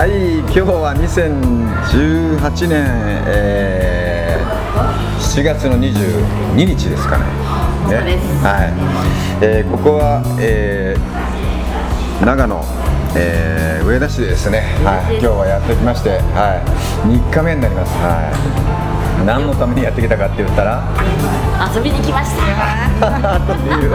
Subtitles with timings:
[0.00, 2.86] はい、今日は2018年、
[3.28, 7.24] えー、7月の22日ですかね。
[8.06, 12.64] ねはい、えーここは、えー長野、
[13.14, 14.60] えー上田市ですね。
[14.82, 16.64] はい、今日はやってきまして、はい、
[17.06, 17.92] 3日目になります。
[18.00, 18.99] はい。
[19.26, 20.82] 何のためにやってきたかって言ったら、
[21.74, 23.40] 遊びに来ました。
[23.46, 23.92] という、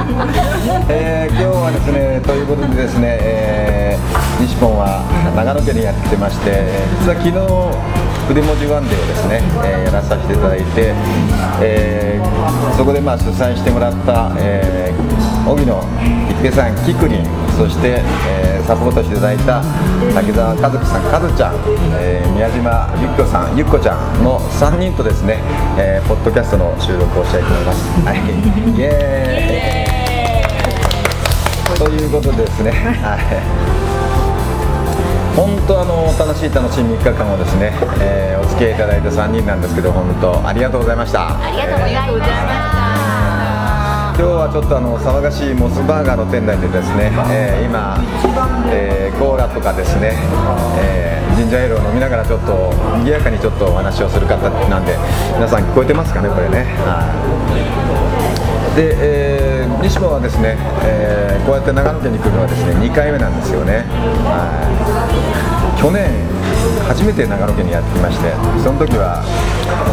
[0.89, 4.05] えー今日はですねということでですね、えー
[4.41, 5.01] 西本は
[5.35, 6.67] 長野県にやってきてまして
[6.99, 7.39] 実は昨日
[8.27, 10.93] 筆文字ワンデーをですね、えーやらさせていただいて、
[11.61, 15.79] えーそこでまあ主催してもらった、えー、荻野
[16.29, 17.25] 一平さんキクリン
[17.57, 19.61] そして、えーサポートしていただいた
[20.13, 21.55] 滝沢和樹さん和ちゃん、
[22.01, 25.39] えー宮島ゆっこさんゆっこちゃんの3人とですね、
[25.77, 28.01] えーポッドキャストの収録をしたいと思います。
[28.01, 33.19] はい、イエーイということでですね、はい、
[35.35, 37.71] 本当あの楽しい楽しい3日間をですね、
[38.01, 41.39] えーお付き合いいただいた3人なんですけど本当ありがとうございました。
[41.41, 42.74] ありがとうございました。
[44.15, 47.99] 今日はちょっとあの騒がしいモスバーガーの店内でですね、えー今、
[48.71, 50.15] えーコーラとかですね、
[50.79, 52.71] えージンジャーエールを飲みながらちょっと
[53.03, 54.95] 賑やかにちょっとお話をする方なんで
[55.35, 56.63] 皆さん聞こえてますかねこれね。
[56.87, 60.55] はいで、えー西本はですね、
[60.87, 63.83] えーこうやって長野県に来るのはですね2回目なんですよね。
[64.23, 64.63] は
[65.75, 66.07] い去年
[66.87, 68.31] 初めて長野県にやってきまして
[68.63, 69.23] その時は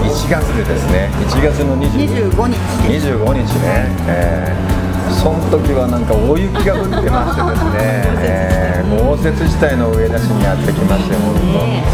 [0.04, 2.56] 1月でですね1月の25 25日。
[2.88, 4.82] 25日ね、えー
[5.12, 7.78] その時はなんか大雪が降ってましてですね、
[8.24, 11.84] えー豪雪地帯の上田市にやってきまして本ね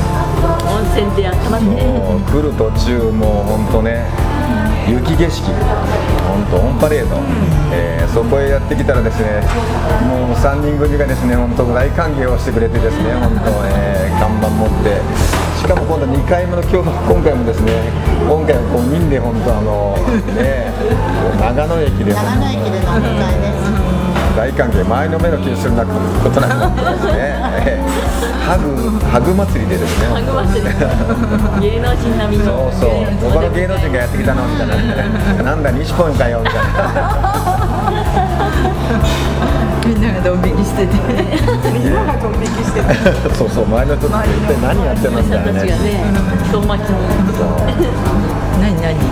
[0.71, 1.83] 温泉でやってます当ね。
[2.31, 4.07] 来る途中もう本当ね
[4.89, 5.53] 雪景色。
[6.29, 7.17] 本当オンパレード、
[7.73, 9.43] えーそこへやってきたらですね
[10.09, 14.99] もう3人組がですね本当大歓迎をしてくれてですね本当、えー看板持って。
[15.59, 17.93] しかも今度2回目の今日今回もですね
[18.27, 19.95] 今回は5人で本当あの
[20.35, 20.73] ね
[21.39, 22.15] 長野駅で。
[22.15, 23.59] 長野駅でのお迎えです。
[24.39, 24.85] 大歓迎。
[24.85, 27.28] 前の目の気にするなことなくですね、
[27.59, 28.73] えーハグ
[29.05, 30.09] ハグ祭りでですね。
[30.09, 30.73] ハグ祭り。
[31.69, 32.73] 芸能人並みの。
[32.73, 33.05] そうそう。
[33.29, 34.69] 他の芸能人がやってきたのみたい
[35.37, 35.53] な。
[35.53, 36.65] なんだ西本かよみたいな。
[39.85, 40.97] みんながドン引きしてて。
[41.69, 42.89] みんながドン引きしてる
[43.37, 45.61] そうそう周りの人って一体何やってんのみたいなね。
[45.61, 46.01] 私たちがね、
[46.49, 47.05] 遠巻きに。
[48.65, 48.97] 何何？
[48.97, 49.05] ね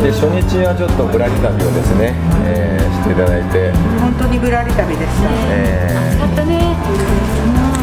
[0.00, 2.14] で初日はちょっとぶらり旅をですね、
[2.48, 6.76] えーしていただいて、本当にぶらり旅でしたえよかったね。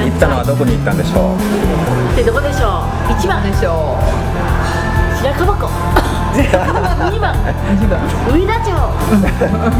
[0.01, 2.15] ー行ったのはどこに行ったんでしょう？
[2.15, 3.13] でどこでしょう？
[3.17, 3.97] 一番でしょ
[5.21, 5.69] 白樺湖。
[6.37, 7.33] 二番
[8.29, 8.69] 上田町。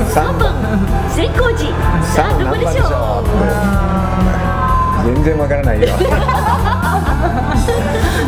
[0.10, 0.54] 三番
[1.14, 1.70] 千光寺。
[2.02, 4.47] さあどこでしょう？
[5.14, 5.88] 全然わからないよ。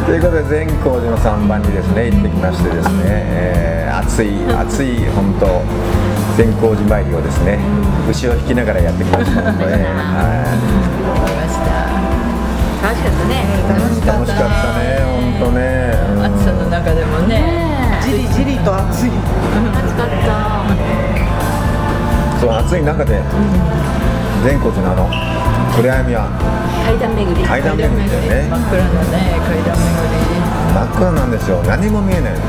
[0.06, 3.70] ということで善光寺の3番にですね行ってきましてですね、えー
[4.00, 5.48] 暑い暑い本当
[6.38, 7.60] 善光寺参りをですね
[8.10, 9.80] 牛を引きながらやってきましたので、 はい。
[11.36, 11.70] ました
[12.88, 13.44] 楽しかったね。
[14.08, 14.46] 楽しかった
[14.80, 15.04] ね
[15.40, 15.62] 本当ね、
[16.16, 16.24] うん。
[16.26, 17.36] 暑さの中でもね。
[17.36, 19.12] ねじりじりと暑い。
[19.76, 20.30] 暑かった。
[22.40, 23.24] そう暑い中で善
[24.40, 25.10] 光寺のあの
[25.76, 26.32] 暗闇は。
[26.86, 27.44] 階段巡り。
[27.44, 28.48] 階段巡りだよね。
[28.50, 29.84] 真っ暗なね階段巡
[30.74, 31.60] 真っ暗なんですよ。
[31.68, 32.40] 何も見えないの。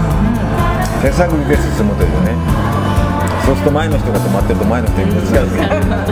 [1.02, 2.38] 手探りで進むというね。
[3.44, 5.50] そうすると前の人が止まってると前の人にぶつかる。
[5.50, 5.56] り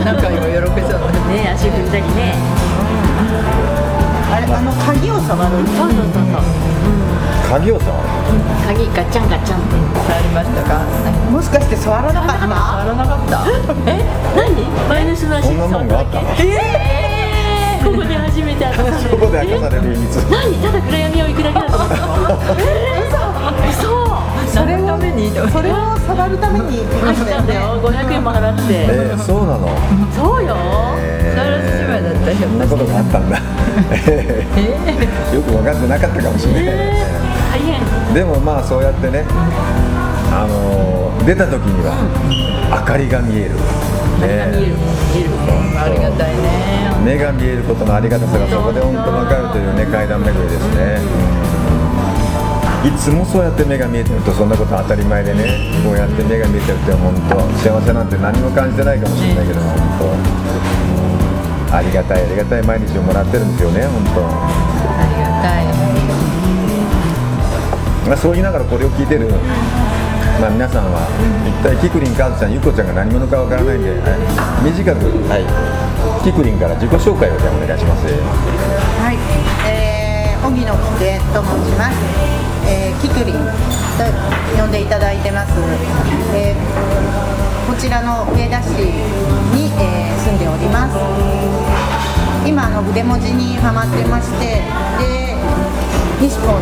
[0.03, 0.99] なんか今よろけそう
[1.31, 2.35] ね足踏んだりね。
[4.29, 5.63] あれあの鍵を触る？
[5.63, 6.98] そうそうそうそう。
[7.49, 8.07] 鍵を触る
[8.67, 9.99] 鍵ガチャンガチャンって。
[9.99, 10.85] 触りましたか
[11.31, 12.47] もしかして触らなかった？
[12.47, 13.43] 触らなかった
[13.89, 14.05] え、
[14.35, 14.61] 何？
[14.87, 18.99] マイナスの足こんなもんがあったのえー、ここで初めて会った。
[18.99, 20.53] そこで明かされる秘密何？
[20.61, 22.05] ただ暗闇を行くだけだと思ったの？
[22.59, 24.53] えー、嘘。
[24.53, 25.31] それのために？
[25.31, 25.75] それを
[26.05, 27.81] 触るために行きま走ったしたよねんだよ。
[27.89, 28.61] 500円も払って。
[28.69, 29.69] えー、そうなの
[30.15, 30.55] そうよ。
[31.33, 33.37] それ芝居だったひょそんなことがあったんだ
[35.33, 37.18] よく分かってなかったかもしれない、大変。
[38.13, 39.25] でもまあそうやってね
[40.31, 41.93] あのー出た時には
[42.73, 43.53] 明かりが見える。
[44.23, 44.49] ね。
[44.49, 44.81] 見える
[45.13, 45.29] 見える。
[45.77, 46.89] ありがたいね。
[47.05, 50.97] 目が見えることのありがたさがそこで本当分かるというね階段巡りですね、
[52.87, 59.77] いつもそうやって目が見えてるとそんなこと当たり前でねこうやって目が見えてるって本当幸せなんて何も感じてないかもしれないけど本
[61.69, 61.77] 当。
[61.77, 64.25] ありがたいありがたい毎日をもらってるんですよね本当
[68.09, 69.29] まあ、そう言いながらこれを聞いてる、
[70.41, 71.05] まあ、皆さんは
[71.45, 74.19] 一体キクリンカズちゃんゆこちゃんが何者かわからないんで、はい
[74.65, 75.45] 短く、はい、
[76.25, 79.17] キクリンから自己紹介をじゃあお願いしますはい、
[79.69, 81.95] えー、荻野木と申します。
[82.65, 84.05] えー、キクリンと
[84.61, 85.53] 呼んでいただいてます。
[86.35, 88.69] えー、こちらの上田市
[89.53, 90.97] に、えー住んでおります。
[92.45, 94.61] 今あの筆文字にハマってまして、
[94.99, 95.33] で
[96.19, 96.59] 西本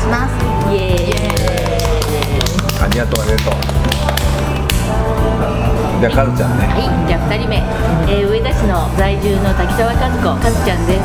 [0.00, 0.32] します。
[0.72, 1.20] イエーイ
[2.80, 3.54] ありがとうありがとう
[6.00, 7.60] じゃあカズちゃんねはい、じゃあ2人目、
[8.08, 11.04] えー上田市の在住の滝沢和子、和ちゃんです。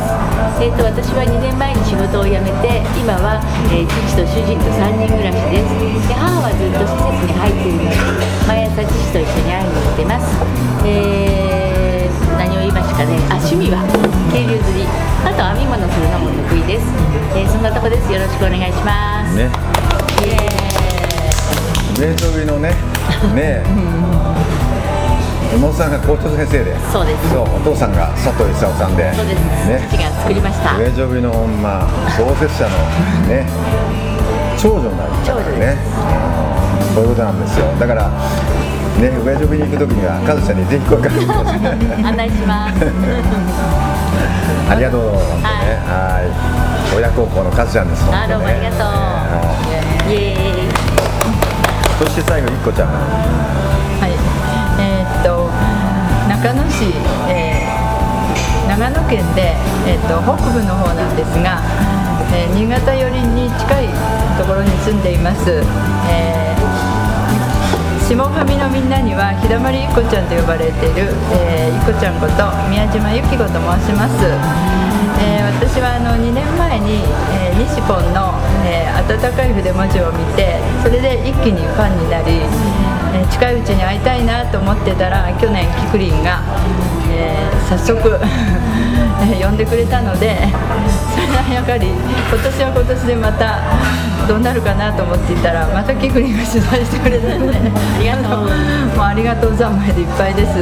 [0.63, 3.43] えー、と私は2年前に仕事を辞めて、今は、
[3.75, 6.07] えー父と主人と3人暮らしです。
[6.07, 7.99] で母はずっと施設に入っているので、
[8.47, 10.31] 毎朝父と一緒に会いに行ってます。
[10.87, 13.83] えー何を言いましたかね、あ趣味は？
[14.31, 14.87] 渓流釣り、
[15.23, 16.85] あと編み物するのも得意です。
[17.35, 18.11] えーそんなとこです。
[18.11, 19.35] よろしくお願いします。
[19.35, 19.49] ね。
[20.23, 22.09] イエーイ。
[22.11, 22.73] 名所上のね。
[23.33, 23.63] ね
[25.55, 26.75] 妹さんが校長先生で。
[26.91, 27.29] そうです。
[27.29, 29.13] そうお父さんが佐藤勲さんで。
[29.13, 29.87] そうです、ね。
[29.89, 30.75] 父が作りました。
[30.77, 31.31] 上女美の
[31.61, 32.69] ま創設者の
[33.27, 33.47] ね。
[34.57, 35.77] 長女になるからね。
[36.89, 36.95] うん。
[36.95, 37.65] そういうことなんですよ。
[37.79, 38.09] だから
[38.99, 41.57] ね上女美に行く時にはカズちゃんにぜひ声かけてください。
[42.03, 42.79] 案内します。
[44.71, 45.01] ありがとう。
[45.01, 45.17] ね。
[45.85, 46.95] はい。
[46.95, 48.79] 親孝行のカズちゃんです本あ、どうもありがとう。
[48.79, 49.55] は
[50.07, 50.11] い。
[50.11, 50.71] イエーイ。
[51.99, 52.93] そして最後いっこちゃんは
[54.07, 54.11] い、
[54.79, 55.49] えーっと
[56.27, 56.93] 中野市、
[57.29, 57.75] えー
[58.67, 59.55] 長野県で、
[59.87, 61.61] えーっと北部の方なんですが、
[62.33, 63.87] えー新潟寄りに近い
[64.37, 65.63] ところに住んでいます。
[66.09, 66.54] えー
[68.05, 71.09] 下上のみんなには日だまりいっこちゃんと呼ばれている、
[71.41, 74.21] えーいっこちゃんこと宮島由紀子と申します。
[75.25, 77.01] えー私はあの2年前に、
[77.33, 78.37] えー、西ポンの、
[78.67, 82.45] えー温かい筆文字を見てそれで一気にファンになり、
[83.13, 86.43] えー近いうちに会いたいなと思ってたら去年キクリンが、
[87.09, 87.97] えー早速
[89.41, 90.35] 呼んでくれたので
[91.13, 93.59] それはやはり今年は今年でまた
[94.27, 98.49] どうなるかなと思っていたらまたキクリンが取材してくれたのでありがとう。
[98.95, 100.57] もうありがとう三昧でいっぱいです。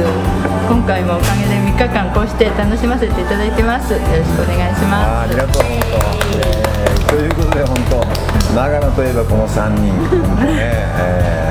[0.68, 3.92] 今回もおかげで3日間こうして楽しませていただいてます。
[3.92, 5.24] よろしくお願いします。
[5.24, 5.62] ありがとう。
[5.62, 5.98] 本当、
[6.38, 9.92] えーということで本当長野といえばこの3人。
[10.10, 11.44] 本当ね、えー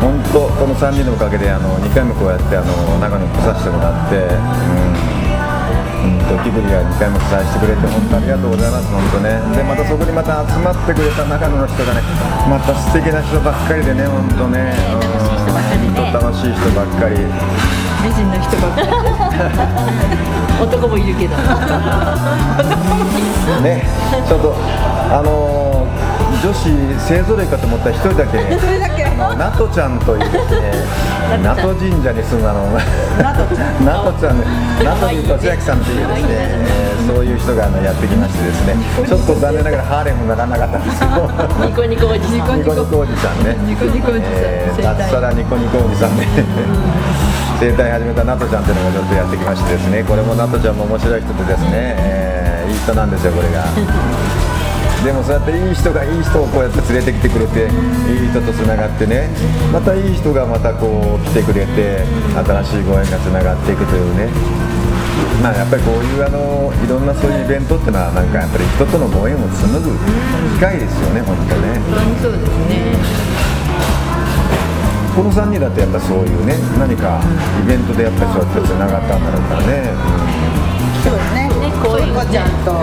[0.00, 5.19] 本当この3人のおかげであの2回もこうやってあの長野に来させてもらってうんうん
[6.30, 9.34] とキブリが2回も伝えしてくれて本当ありがとうございます本当ね。
[9.56, 12.02] でまたそこにまた集まってくれた長野の人がね
[12.46, 14.70] また素敵な人ばっかりでね本当ね。
[16.14, 17.16] 楽しい人ばっかり。
[18.02, 18.88] 美人の人ばっかり。
[20.62, 21.34] 男もいるけど。
[23.62, 23.84] ね、
[24.28, 24.54] ちょっと
[25.10, 25.70] あのー
[26.40, 26.70] 女子
[27.06, 28.38] 勢ぞろいかと思ったら一人だけ。
[28.40, 28.42] あ
[29.20, 30.72] のナトちゃんというですね
[31.44, 32.66] ナト神社に住んだの
[33.20, 33.84] ナトちゃん。
[33.84, 34.38] ナトちゃん。
[34.40, 34.44] ね
[34.84, 38.76] ナトに俊明さんというですね、えーそういう人があのやってきましてですね。
[39.08, 42.58] ちょっと残念ながらハーレムにならなかったんですけどニコニコおじさん。
[42.58, 43.56] ニコニコおじさんね。
[43.66, 44.32] ニコニコおじさん。
[44.36, 46.26] えー脱サラニコニコおじさんで。
[47.58, 50.04] 生態始めたナトちゃんっていうのがちょっとやってきましてですね。
[50.06, 53.64] これもナトちゃんも面白い人でですね、えーいい人なんですよこれが。
[55.04, 59.30] でもそうやっていい人がいい人をこうやって連れてきてくれていい人とつながってね。
[59.72, 62.04] またいい人がまたこう来てくれて
[62.36, 64.28] 新しいご縁がつながっていくというね。
[65.42, 69.96] まあやっぱりこういうあのいろんなそういうイベントっていうのはなんかやっぱり人とのご縁を紡ぐ
[70.54, 71.80] 機会ですよね本当ね。
[71.96, 73.40] 本当にそうですね。
[75.16, 77.20] この3人だってやっぱそういうね何か
[77.64, 79.96] イベントでやっぱりそうやってつながったんだろうからね。
[82.10, 82.50] ねこちゃん。
[82.66, 82.74] と、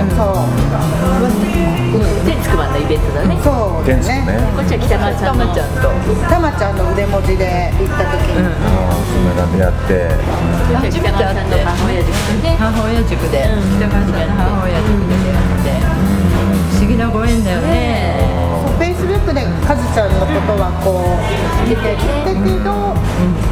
[2.25, 3.38] でつくばのイベントだね。
[3.43, 3.96] そう、ね。
[4.00, 4.39] ね。
[4.55, 5.46] こっちは北川さたんの。
[5.46, 5.91] まちゃんと。
[6.29, 10.07] たまちゃんの腕文字で行った時に、ああつながって。
[10.72, 11.12] やっての
[11.67, 12.07] 母親で。
[12.07, 12.55] すよね。
[12.57, 13.43] 母親塾で。
[13.43, 13.75] うん。
[13.77, 15.75] 北川さんの母親塾で出会って。
[16.72, 18.15] 不思議なご縁だよね。
[18.77, 23.47] フェイスブックでカズちゃんのことはこう見てきたけど、話し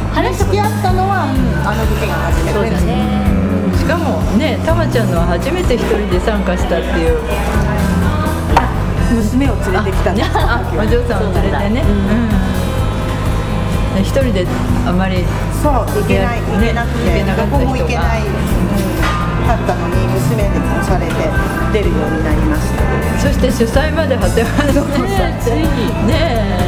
[4.88, 7.18] ちゃんのは初めて一人で参加したっていう。
[9.06, 11.82] 娘を連れてきたんですあお嬢さんを連れてね。
[13.96, 14.02] うん。
[14.02, 14.46] 一人で
[14.84, 15.24] あまり
[15.62, 17.08] そう行けない行けなくて。
[17.08, 18.34] 行けなかったどこも行けない、うん、
[19.46, 21.14] だったのに娘で押されて
[21.72, 22.82] 出るようになりました。
[23.22, 26.66] そして主催まで果てまでねついにね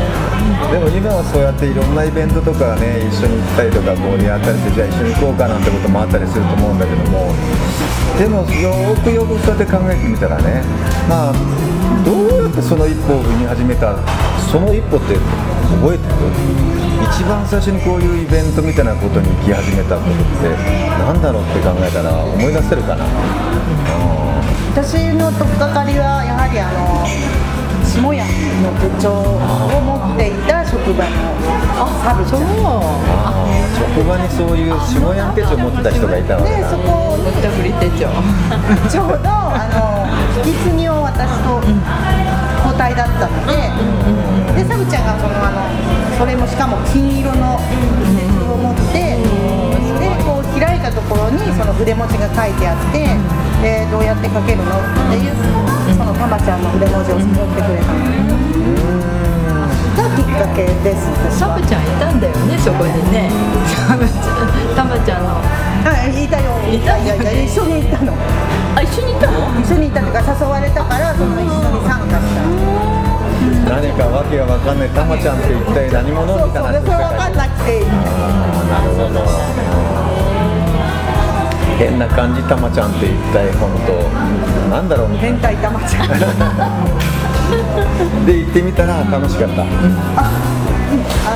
[0.72, 7.30] でも今はそうやっていろんなイベントとかね一緒に行ったりとかこうやったりしてじゃあ一緒に行こうかなんてこともあったりすると思うんだけども
[8.18, 10.62] でもよくよくそうやって考えてみたらね
[11.08, 11.32] まあ
[12.04, 13.96] どうやってその一歩を踏み始めた
[14.50, 15.14] その一歩って
[15.78, 16.14] 覚えてる？
[16.98, 20.50] 一番最初にこういうイベントみたいなことに行き始めたことって
[20.98, 23.06] 何だろうって考えたら思い出せるかな、
[24.74, 27.06] 私の取っかかりはやはりあの
[27.86, 28.26] 下屋
[28.62, 29.38] の部長を
[29.80, 31.32] 持っていた職場の
[32.04, 38.12] サブちゃんあー職場にそういう下屋手帳持ってた人がいたわけだでそこぼったくり手帳
[38.92, 40.04] ちょうどあの
[40.44, 43.56] 引き継ぎを私と交代だったので、
[44.62, 45.64] でサブちゃんがそのあの
[46.18, 47.58] それもしかも金色の
[48.04, 49.16] 筆を持って、
[49.98, 53.08] でこう開いたところにその筆文字が書いてあって、
[53.62, 54.74] でどうやって書けるのっ
[55.10, 55.34] ていう
[55.96, 58.57] そのたまちゃんの筆文字を作ってくれたの
[59.98, 61.10] がきっかけです。
[61.38, 63.30] サブちゃんいたんだよねそこにね。
[63.66, 65.42] サブちゃんたまちゃんの。
[65.82, 66.54] はいいたよ。
[66.70, 68.14] いたいやいや一緒に行ったの。
[68.78, 69.58] あ一緒に行ったの？
[69.58, 72.46] 一緒に行ったっていうか誘われたからその一緒に参加した。
[73.66, 77.82] 何かわけがわかんないたまちゃんって一体何者そうそうみたいなでそれ分かんなくて。
[78.70, 79.26] なるほど。
[81.78, 83.98] 変な感じたまちゃんって一体本当。
[84.70, 86.08] なんだろうみたい変態たまちゃん
[88.26, 89.66] で行ってみたら楽しかった、あ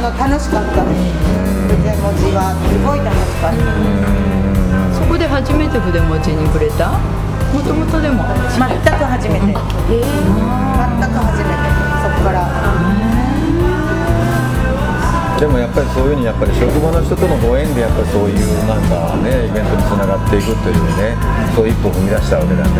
[0.00, 0.84] の楽しかった。
[0.84, 3.56] 筆文字はすごい楽しかった。
[4.92, 6.92] そこで初めて筆文字に触れた？
[7.52, 8.24] もともとでも。
[8.52, 9.46] 全く初めて。
[9.46, 9.56] 全く
[11.16, 11.64] 初めて。
[12.04, 12.44] そこから。
[15.40, 18.38] でもやっぱりそういうふうにやっぱり職場の人とのご縁でやっぱりそういう
[18.68, 21.16] なんかねイベントにつながっていくというね
[21.56, 22.70] そういう一歩踏み出したわけだね、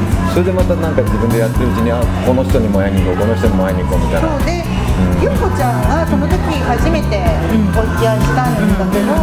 [0.00, 0.05] うん
[0.36, 1.96] それでまたなんか自分でやってるうちにあ
[2.28, 4.28] この人にも会いに行こうこの人にも会いに行こうみたいな。
[4.28, 4.60] そうで、
[5.24, 7.24] ゆうこちゃんがその時初めて
[7.72, 9.16] お付き合いしたんだけど、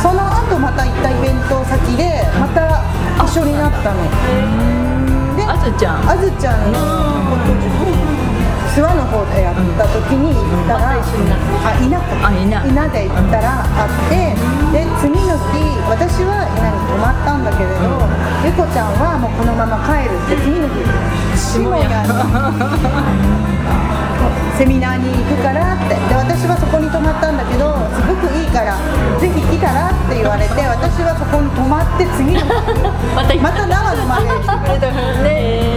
[0.00, 2.80] その後また行ったイベント先でまた
[3.20, 4.00] 一緒になったの。
[5.36, 6.08] であずちゃん。
[6.08, 8.15] あずちゃんの
[8.76, 11.00] 諏訪の方でやった時に行ったら、あ
[11.80, 14.36] 稲かあ稲稲で行ったら会って
[14.76, 18.04] で次の日私は稲に泊まったんだけれど
[18.44, 20.84] ゆこちゃんはもうこのまま帰るって次の日
[21.40, 22.12] 下屋に
[24.58, 25.96] セミナーに行くからって。
[25.96, 28.76] で私はそこに泊まったんだけどすごくいいから
[29.18, 32.46] ぜひ来たらって言われて私はそこに泊まって次の日
[33.16, 34.72] またまた長野まで来てく。
[34.72, 35.75] れ たからね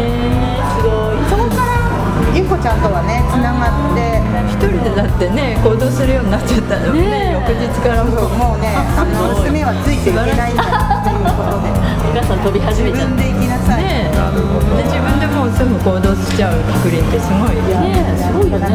[2.61, 4.19] ちゃんとはねつながって。
[4.49, 7.31] 一人でだってね行動するようになっちゃったのね。
[7.33, 8.27] 翌日からも。
[8.27, 10.63] うもうねあの娘はついていけないんだ
[10.99, 11.71] っていうことで。
[12.09, 13.15] お母さん飛び始めちゃった。
[13.15, 18.03] 自分で行きなさい、ねで自分でもうすぐ行動しちゃうクリンってすごいね。
[18.17, 18.67] すごいよね。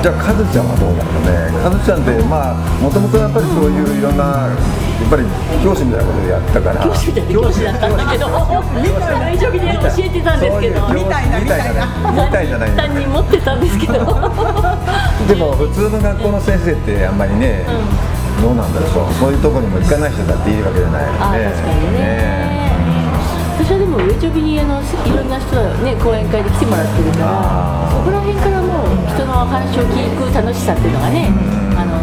[0.00, 1.50] じゃあカズちゃんはどうなのね？
[1.60, 4.54] カズちゃんってまあもともとやっぱりそういういろんなや
[5.06, 5.24] っぱり
[5.62, 6.84] 教師みたいなことでやったから。
[6.84, 10.88] 教師みたいな教師だったんだけど大丈夫で教えてたんですけど。
[10.88, 13.94] みたいなみたいなみたいじゃない担任持ってたんですけど。
[13.94, 17.64] でも普通の学校の先生ってあんまりね、
[18.40, 19.14] どうなんだろう。
[19.14, 22.58] そういうところにも行かない人だっているわけじゃないあー確かにね。
[23.58, 31.28] 私はでもウェチョビにあのいろんな人がね講演会で来てもらってるからそこら辺からもう人の話を聞く楽しさっていうのがね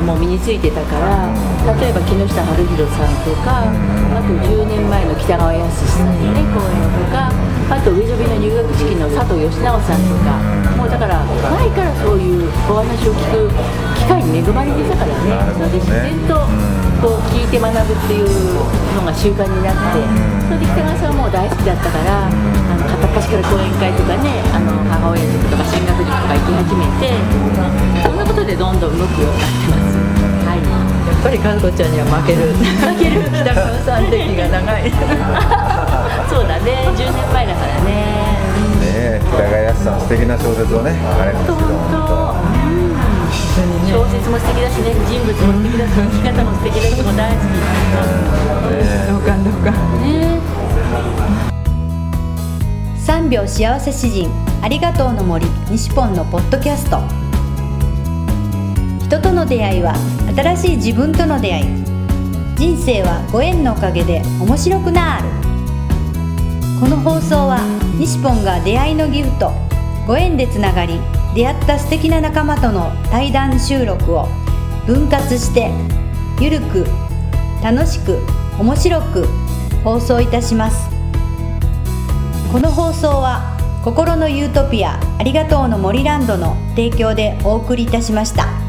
[0.05, 1.33] もう身についてたから
[1.81, 5.65] 例えば木下晴弘さんとかあと10年前の北川康
[5.97, 7.33] さんのね講演とか
[7.73, 10.37] あとウェチョビの入学式の佐藤義直さんとか
[10.77, 13.49] もうだから前からそういうお話を聞く
[13.97, 15.41] 機会に恵まれてたからね。
[15.57, 16.45] それで自然と
[17.01, 18.29] こう聞いて学ぶっていう
[18.93, 20.05] のが習慣になって
[20.45, 27.09] それで北川さんはもう大好きだったからあの片っ端から講演会とかねあの母親塾とか進学塾とか行き始めて
[28.05, 29.74] そんなことでどんどん動くようになってます。
[31.25, 32.53] ぱり和子ちゃんには負ける。
[32.53, 34.93] 負ける北川さん歴が長い。
[36.29, 36.85] そうだね。
[36.93, 37.89] 10年前だからね。
[38.77, 41.41] ねえ北川康さん素敵な小説をね書かれるん。
[41.41, 42.37] ですけど本
[43.89, 44.93] 小説も素敵だしね。
[45.09, 47.49] 人物も素敵だし生き方も素敵だしもう大好き。
[49.09, 50.37] 同感同感ね
[53.03, 54.29] 3秒幸せ詩人
[54.61, 57.24] ありがとうの森西ポンのポッドキャスト
[59.05, 59.93] 人との出会いは
[60.35, 61.65] 新しい自分との出会い。
[62.55, 65.29] 人生はご縁のおかげで面白くなる。
[66.79, 67.59] この放送は
[67.99, 69.51] 西ポンが出会いのギフト
[70.07, 70.99] ご縁でつながり
[71.35, 74.27] 出会った素敵な仲間との対談収録を
[74.87, 75.69] 分割して
[76.41, 76.87] ゆるく
[77.61, 78.17] 楽しく
[78.59, 79.27] 面白く
[79.83, 80.89] 放送いたします。
[82.51, 88.64] この放送は心のユートピアありがとうの森ランドの提供でお送りいたしました。